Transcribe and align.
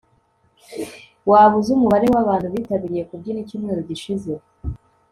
waba 1.29 1.55
uzi 1.59 1.71
umubare 1.77 2.05
wabantu 2.15 2.47
bitabiriye 2.53 3.03
kubyina 3.09 3.39
icyumweru 3.41 3.81
gishize 3.89 4.31